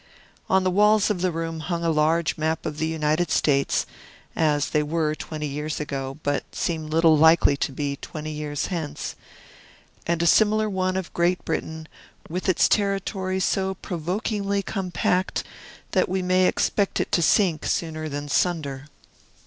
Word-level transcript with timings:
On 0.49 0.63
the 0.63 0.71
walls 0.71 1.11
of 1.11 1.21
the 1.21 1.31
room 1.31 1.59
hung 1.59 1.83
a 1.83 1.91
large 1.91 2.35
map 2.35 2.65
of 2.65 2.79
the 2.79 2.87
United 2.87 3.29
States 3.29 3.85
(as 4.35 4.69
they 4.71 4.81
were, 4.81 5.13
twenty 5.13 5.45
years 5.45 5.79
ago, 5.79 6.17
but 6.23 6.43
seem 6.55 6.87
little 6.87 7.15
likely 7.15 7.55
to 7.57 7.71
be, 7.71 7.97
twenty 7.97 8.31
years 8.31 8.65
hence), 8.73 9.15
and 10.07 10.23
a 10.23 10.25
similar 10.25 10.67
one 10.67 10.97
of 10.97 11.13
Great 11.13 11.45
Britain, 11.45 11.87
with 12.29 12.49
its 12.49 12.67
territory 12.67 13.39
so 13.39 13.75
provokingly 13.75 14.63
compact, 14.63 15.43
that 15.91 16.09
we 16.09 16.23
may 16.23 16.47
expect 16.47 16.99
it 16.99 17.11
to 17.11 17.21
sink 17.21 17.63
sooner 17.67 18.09
than 18.09 18.27
sunder. 18.27 18.87